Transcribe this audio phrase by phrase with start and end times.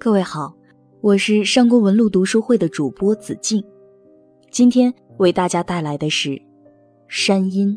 [0.00, 0.54] 各位好，
[1.00, 3.60] 我是上官文路读书会的主播子静，
[4.48, 6.40] 今天为大家带来的是
[7.08, 7.76] 山阴。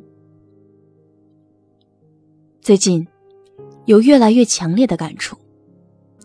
[2.62, 3.06] 最近
[3.86, 5.36] 有越来越强烈的感触，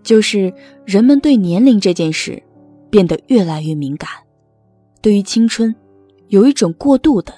[0.02, 0.52] 就是
[0.84, 2.42] 人们对年龄这件事
[2.90, 4.10] 变得越来越敏感，
[5.00, 5.74] 对于青春
[6.28, 7.32] 有一种过度的、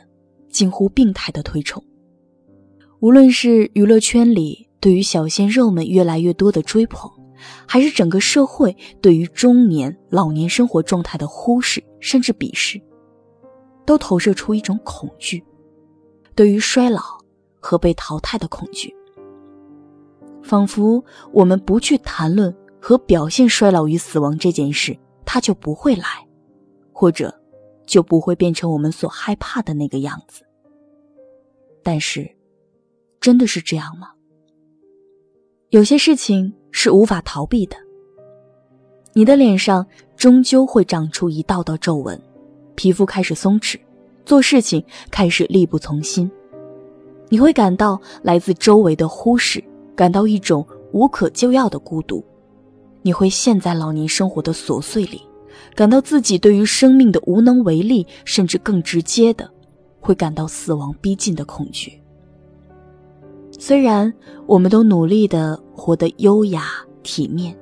[0.50, 1.80] 近乎病态的推崇。
[2.98, 7.08] 无论是娱乐圈里对于小鲜肉们越来越多的追捧。
[7.66, 12.80] 还是整个社会对于中年、老年生活状态的忽视，甚至鄙视，
[13.84, 15.44] 都投射出一种恐惧，
[16.34, 17.00] 对于衰老
[17.60, 18.94] 和被淘汰的恐惧。
[20.42, 26.26] 仿佛我们不去谈论和表现衰老与死亡这件事，它就不会来，
[26.92, 27.34] 或者
[27.86, 30.42] 就不会变成我们所害怕的那个样子。
[31.82, 32.30] 但是，
[33.20, 34.12] 真的是这样吗？
[35.70, 36.54] 有些事情。
[36.70, 37.76] 是无法逃避的。
[39.12, 39.84] 你的脸上
[40.16, 42.20] 终究会长出一道道皱纹，
[42.74, 43.78] 皮肤开始松弛，
[44.24, 46.30] 做事情开始力不从心。
[47.28, 49.62] 你会感到来自周围的忽视，
[49.94, 52.24] 感到一种无可救药的孤独。
[53.02, 55.22] 你会陷在老年生活的琐碎里，
[55.74, 59.50] 感到自己对于生命的无能为力，甚至更直接的，
[60.00, 62.00] 会感到死亡逼近的恐惧。
[63.58, 64.12] 虽然
[64.46, 66.64] 我们都努力的活得优雅
[67.02, 67.56] 体面，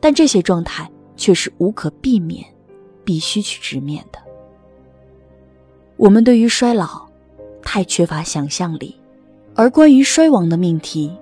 [0.00, 2.46] 但这些状态却是无可避免、
[3.04, 4.18] 必须去直面的。
[5.96, 7.06] 我们对于衰老
[7.60, 8.96] 太缺乏想象力，
[9.54, 11.12] 而关于衰亡的命题，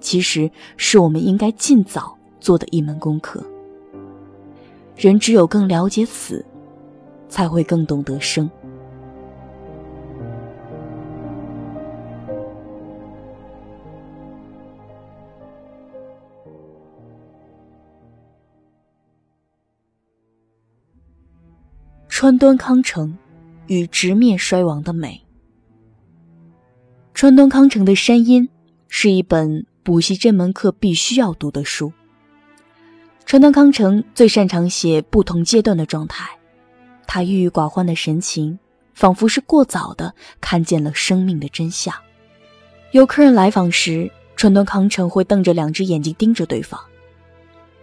[0.00, 3.42] 其实是我们应该尽早做的一门功课。
[4.96, 6.44] 人只有更了解死，
[7.28, 8.50] 才会更懂得生。
[22.22, 23.18] 川端康成
[23.66, 25.20] 与直面衰亡的美。
[27.14, 28.46] 川端康成的《山阴》
[28.86, 31.92] 是一本补习这门课必须要读的书。
[33.26, 36.30] 川端康成最擅长写不同阶段的状态，
[37.08, 38.56] 他郁郁寡欢的神情，
[38.94, 41.92] 仿佛是过早的看见了生命的真相。
[42.92, 46.78] 有客人来访时，川端康成会瞪着两只眼睛盯着对方，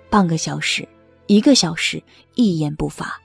[0.10, 0.88] 半个小时、
[1.28, 2.02] 一个小时，
[2.36, 3.20] 一言不发。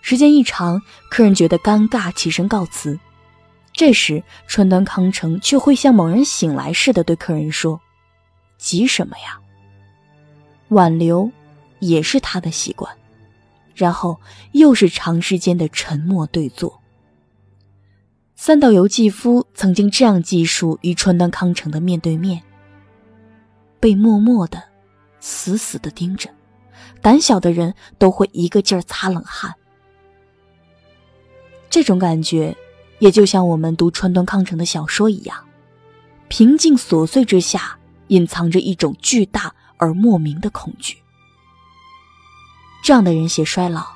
[0.00, 2.98] 时间一长，客人觉得尴尬，起身告辞。
[3.72, 7.80] 这时，川端康成却会像猛然醒来似的对客人说
[8.58, 9.38] ：“急什么呀？”
[10.68, 11.30] 挽留
[11.78, 12.92] 也是他的习惯。
[13.74, 14.20] 然后
[14.50, 16.82] 又是长时间的沉默对坐。
[18.34, 22.42] 三岛由纪夫曾经这样记述与川端康成的面对面：
[23.78, 24.60] 被默默的、
[25.20, 26.28] 死死的盯着，
[27.00, 29.54] 胆小的人都会一个劲儿擦冷汗。
[31.78, 32.56] 这种感觉，
[32.98, 35.36] 也就像我们读川端康成的小说一样，
[36.26, 37.78] 平静琐碎之下，
[38.08, 40.98] 隐藏着一种巨大而莫名的恐惧。
[42.82, 43.86] 这样的人写衰老，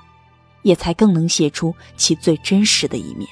[0.62, 3.28] 也才更能写出其最真实的一面。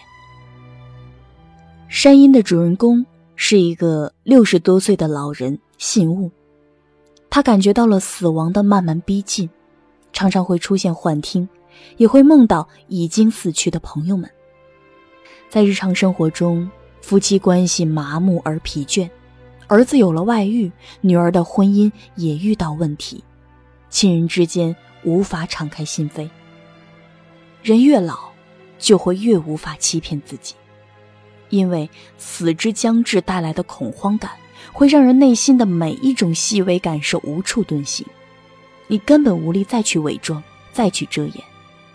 [1.88, 3.06] 山阴的主人公
[3.36, 6.28] 是一个六十多岁的老人信物，
[7.30, 9.48] 他感觉到了死亡的慢慢逼近，
[10.12, 11.48] 常常会出现幻听。
[11.96, 14.28] 也会梦到已经死去的朋友们。
[15.50, 16.70] 在日常生活中，
[17.02, 19.10] 夫妻关系麻木而疲倦，
[19.66, 23.24] 儿子有了外遇，女儿的婚姻也遇到问题，
[23.88, 26.30] 亲人之间无法敞开心扉。
[27.64, 28.30] 人越老，
[28.78, 30.54] 就会越无法欺骗自己，
[31.48, 34.30] 因为死之将至带来的恐慌感，
[34.72, 38.06] 会让人内心的每一种细微感受无处遁形，
[38.86, 40.40] 你根本无力再去伪装，
[40.72, 41.49] 再去遮掩。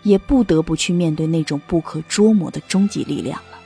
[0.06, 3.60] 也不得不去面对那种不可捉摸的终极力量了。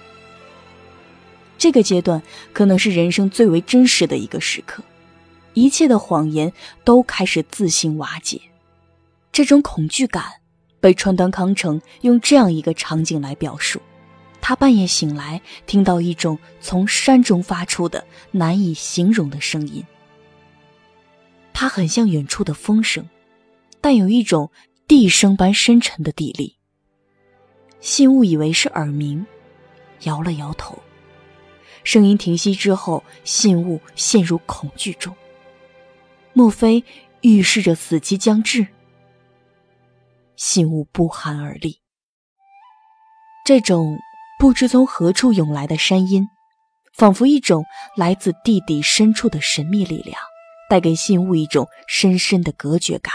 [1.58, 2.22] 这个阶段
[2.54, 4.82] 可能是人生最为真实的一个时刻，
[5.54, 6.52] 一切的谎言
[6.86, 8.42] 都开始自行瓦解。
[9.34, 10.24] 这种恐惧感
[10.80, 13.82] 被川端康成用这样一个场景来表述：
[14.40, 19.86] 他半夜醒来，听到一种从山中发出的难以形容的声音，
[21.54, 23.06] 它很像远处的风声，
[23.82, 24.50] 但有一种。
[24.90, 26.58] 地声般深沉的地力，
[27.80, 29.24] 信误以为是耳鸣，
[30.02, 30.82] 摇了摇头。
[31.84, 35.16] 声音停息之后，信物陷入恐惧中。
[36.34, 36.84] 莫非
[37.22, 38.66] 预示着死期将至？
[40.36, 41.80] 信物不寒而栗。
[43.46, 43.96] 这种
[44.40, 46.28] 不知从何处涌来的山音，
[46.96, 47.64] 仿佛一种
[47.96, 50.20] 来自地底深处的神秘力量，
[50.68, 53.14] 带给信物一种深深的隔绝感。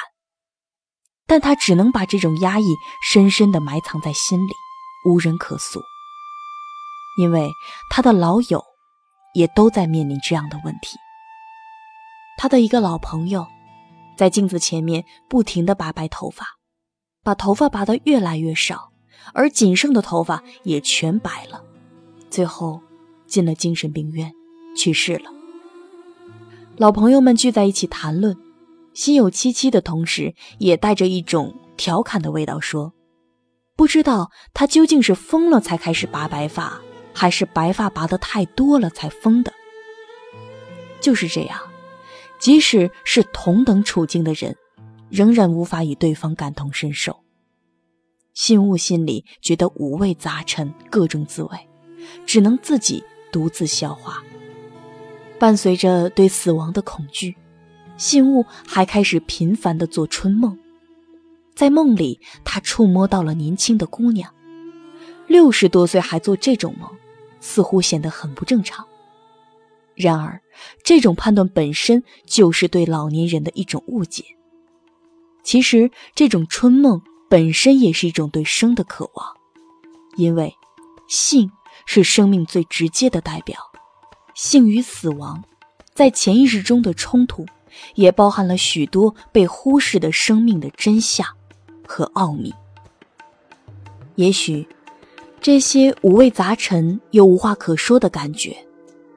[1.26, 2.64] 但他只能把这种压抑
[3.10, 4.52] 深深的埋藏在心里，
[5.06, 5.80] 无人可诉。
[7.18, 7.50] 因为
[7.90, 8.62] 他的老友
[9.34, 10.96] 也都在面临这样的问题。
[12.36, 13.46] 他的一个老朋友，
[14.16, 16.44] 在镜子前面不停的拔白头发，
[17.22, 18.90] 把头发拔得越来越少，
[19.32, 21.62] 而仅剩的头发也全白了，
[22.28, 22.80] 最后
[23.26, 24.32] 进了精神病院，
[24.76, 25.30] 去世了。
[26.76, 28.36] 老朋友们聚在一起谈论，
[28.94, 32.92] 心有戚戚的同时，也带着一种调侃的味道说
[33.76, 36.80] ：“不知道他究竟是疯了才开始拔白发，
[37.12, 39.52] 还是白发拔得太多了才疯的。”
[41.02, 41.60] 就是这样。
[42.38, 44.54] 即使是同等处境的人，
[45.08, 47.20] 仍然无法与对方感同身受。
[48.34, 51.68] 信物心里觉得五味杂陈，各种滋味，
[52.26, 53.02] 只能自己
[53.32, 54.22] 独自消化。
[55.38, 57.34] 伴随着对死亡的恐惧，
[57.96, 60.58] 信物还开始频繁地做春梦。
[61.54, 64.32] 在梦里，他触摸到了年轻的姑娘。
[65.26, 66.90] 六十多岁还做这种梦，
[67.40, 68.84] 似乎显得很不正常。
[69.94, 70.40] 然而，
[70.82, 74.24] 这种判断本身就是对老年人的一种误解。
[75.44, 77.00] 其实，这种春梦
[77.30, 79.26] 本身也是一种对生的渴望，
[80.16, 80.52] 因为
[81.06, 81.50] 性
[81.86, 83.56] 是生命最直接的代表。
[84.34, 85.44] 性与死亡，
[85.94, 87.46] 在潜意识中的冲突，
[87.94, 91.26] 也包含了许多被忽视的生命的真相
[91.86, 92.52] 和奥秘。
[94.16, 94.66] 也许，
[95.40, 98.56] 这些五味杂陈又无话可说的感觉。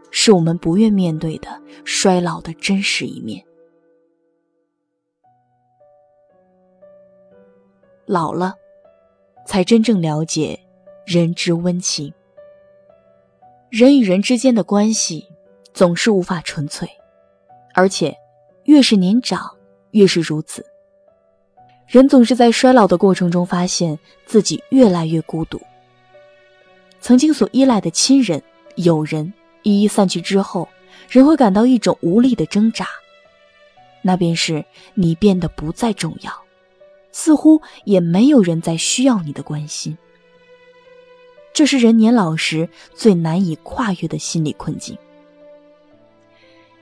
[0.09, 3.43] 是我们不愿面对的衰老的真实一面。
[8.05, 8.55] 老了，
[9.45, 10.59] 才真正了解
[11.05, 12.11] 人之温情。
[13.69, 15.27] 人与人之间的关系
[15.73, 16.89] 总是无法纯粹，
[17.75, 18.17] 而且
[18.67, 19.51] 越是年长，
[19.91, 20.65] 越是如此。
[21.87, 25.59] 人总是在衰老的过程中，发现自己越来越孤独。
[27.01, 28.41] 曾经所依赖的亲人、
[28.75, 29.33] 友人。
[29.63, 30.69] 一一散去之后，
[31.09, 32.87] 人会感到一种无力的挣扎，
[34.01, 36.31] 那便是你变得不再重要，
[37.11, 39.97] 似乎也没有人再需要你的关心。
[41.51, 44.97] 这是人年老时最难以跨越的心理困境。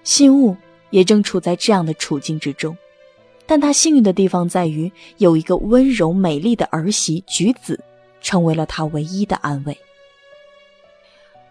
[0.03, 0.55] 信物
[0.89, 2.77] 也正处在这样的处境之中，
[3.45, 7.79] 但他幸运的地方在于有一个温柔美丽的儿媳菊子，
[8.21, 9.77] 成为了他唯一的安慰。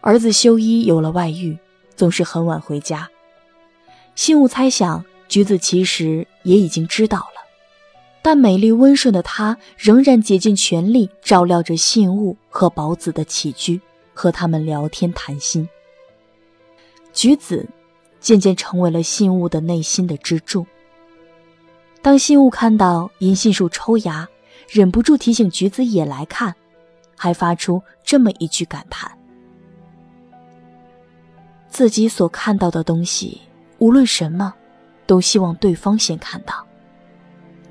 [0.00, 1.56] 儿子修一有了外遇，
[1.96, 3.08] 总是很晚回家。
[4.14, 7.42] 信物猜想，橘子其实也已经知道了，
[8.22, 13.80] 但美丽温顺的她仍然竭尽全力照料着信物和宝子的起居，
[14.12, 15.68] 和他们聊天谈心。
[17.12, 17.66] 橘子
[18.24, 20.66] 渐渐成为了信物的内心的支柱。
[22.00, 24.26] 当信物看到银杏树抽芽，
[24.66, 26.54] 忍不住提醒橘子也来看，
[27.14, 29.12] 还发出这么一句感叹。
[31.68, 33.42] 自己所看到的东西，
[33.76, 34.54] 无论什么，
[35.04, 36.66] 都希望对方先看到。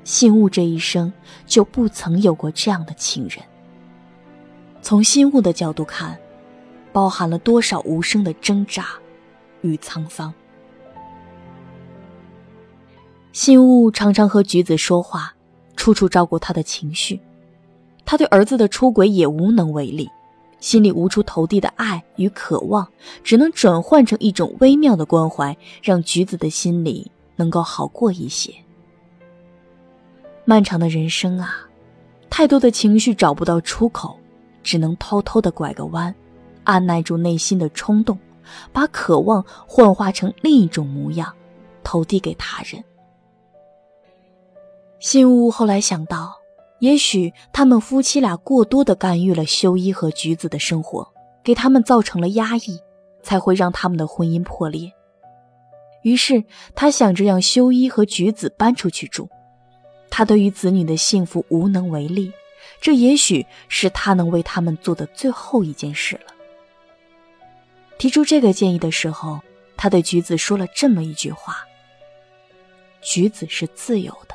[0.04, 1.12] 信物这一生
[1.46, 3.40] 就不曾有过这样的情人。
[4.82, 6.16] 从信物的角度看，
[6.92, 8.86] 包含了多少无声的挣扎
[9.62, 10.32] 与沧桑。
[13.34, 15.34] 信物常常和橘子说话，
[15.74, 17.20] 处处照顾他的情绪，
[18.04, 20.08] 他对儿子的出轨也无能为力。
[20.60, 22.86] 心里无处投递的爱与渴望，
[23.24, 28.54] 只能转换成一种微妙的关怀，让橘子的心里能够好过一些。
[30.44, 31.56] 漫长的人生啊，
[32.30, 34.16] 太多的情绪找不到出口，
[34.62, 36.14] 只能偷偷的拐个弯，
[36.62, 38.16] 按耐住内心的冲动，
[38.72, 41.34] 把渴望幻化成另一种模样，
[41.82, 42.82] 投递给他人。
[45.04, 46.40] 信物后来想到。
[46.78, 51.06] 也许他们夫妻俩过多的干预了修一和橘子的生活，
[51.42, 52.80] 给他们造成了压抑，
[53.22, 54.90] 才会让他们的婚姻破裂。
[56.02, 56.42] 于是
[56.74, 59.28] 他想着让修一和橘子搬出去住，
[60.08, 62.32] 他对于子女的幸福无能为力，
[62.80, 66.32] 这也许是他能为他们做的最后一件事了。
[67.98, 69.38] 提出这个建议的时候，
[69.76, 71.58] 他对橘子说了这么一句话
[73.00, 74.34] ：“橘子是自由的。”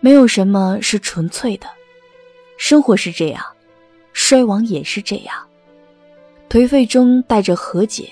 [0.00, 1.66] 没有什么是纯粹的，
[2.56, 3.44] 生活是这样，
[4.12, 5.34] 衰亡也是这样。
[6.48, 8.08] 颓废中带着和解，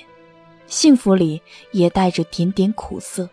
[0.66, 1.40] 幸福里
[1.70, 3.28] 也带着点点苦涩。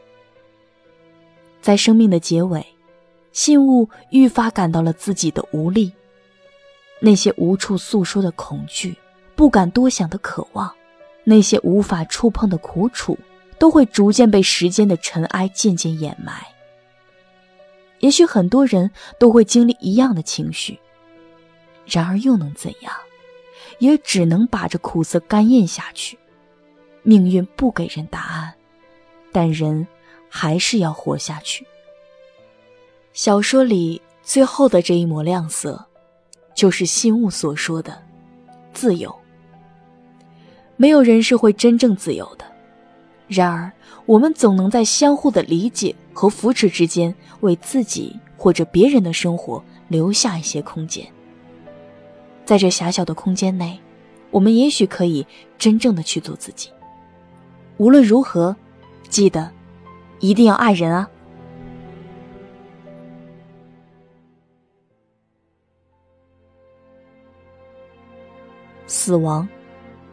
[1.62, 2.66] 在生命的结尾，
[3.32, 5.92] 信物愈发感到了自己的无力，
[7.00, 8.96] 那些无处诉说的恐惧，
[9.36, 10.72] 不敢多想的渴望，
[11.24, 13.18] 那些无法触碰的苦楚，
[13.58, 16.46] 都会逐渐被时间的尘埃渐渐掩埋。
[18.04, 20.78] 也许很多人都会经历一样的情绪。
[21.86, 22.94] 然而又能怎样？
[23.80, 26.20] 也只能把这苦涩干咽下去。
[27.02, 28.54] 命运不给人答案，
[29.32, 29.88] 但人
[30.28, 31.66] 还是要活下去。
[33.14, 35.86] 小说里最后的这一抹亮色，
[36.54, 38.04] 就是信物所说的
[38.74, 39.14] 自由。
[40.76, 42.46] 没有人是会真正自由的，
[43.34, 43.72] 然而
[44.06, 51.06] 我们总能在相互的理解和扶持之间，为自己或者别人的生活留下一些空间。
[52.46, 53.80] 在这狭小的空间内，
[54.30, 55.26] 我们也许可以
[55.58, 56.70] 真正的去做自己。
[57.78, 58.56] 无论如何，
[59.10, 59.50] 记得
[60.20, 61.10] 一定要爱人啊！
[68.86, 69.48] 死亡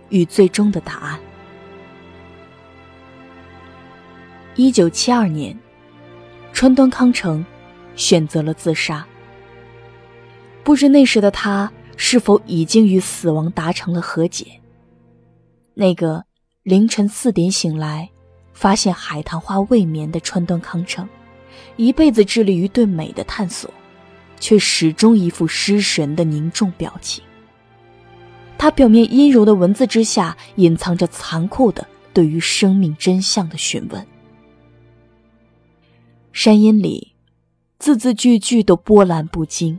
[0.09, 1.21] 与最终的答案。
[4.61, 5.59] 一九七二年，
[6.53, 7.43] 川端康成
[7.97, 9.07] 选择了自杀。
[10.63, 14.61] 不知那时的他是否已经与死亡达成了和解？
[15.73, 16.23] 那个。
[16.63, 18.11] 凌晨四点醒来，
[18.53, 21.09] 发现海棠花未眠的川端康成，
[21.77, 23.73] 一辈子致力于对美的探索，
[24.39, 27.25] 却始终一副失神的凝重表情。
[28.59, 34.07] 他表面阴柔的文字之下，隐藏着残酷的对于生命真相的询问。
[36.43, 37.13] 山阴里，
[37.79, 39.79] 字字句句都波澜不惊，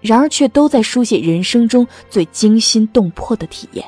[0.00, 3.84] 然而却都在书写人生中最惊心动魄的体验。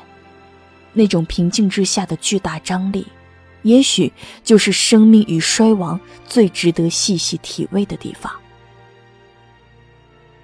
[0.93, 3.07] 那种平静之下的巨大张力，
[3.63, 8.31] 也许就是生命与衰亡最值得细细体味的地方。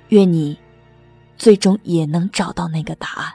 [0.09, 0.57] 愿你，
[1.37, 3.31] 最终也能找到那个答案。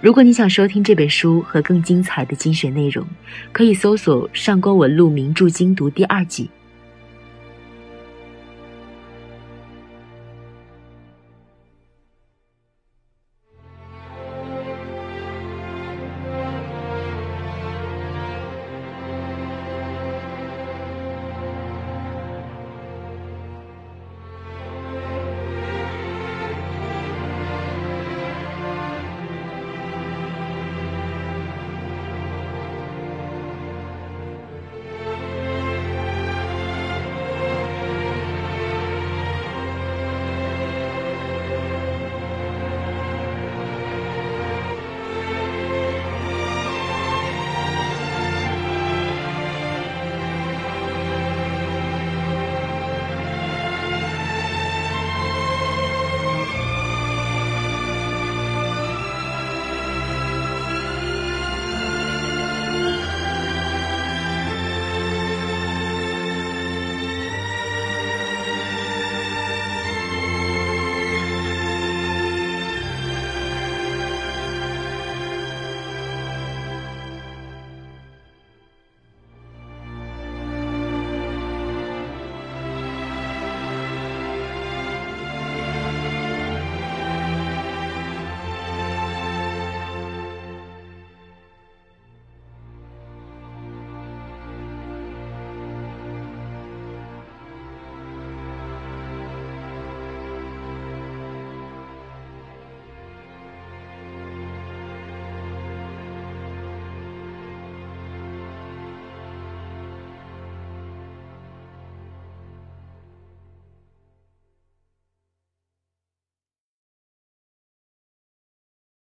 [0.00, 3.04] 如果你想收听这本书和更精彩的精选内容，
[3.50, 6.48] 可以搜索“上官文录名著精读第二季”，